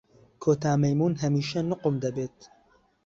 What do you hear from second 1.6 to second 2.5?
نوقم دەبێت.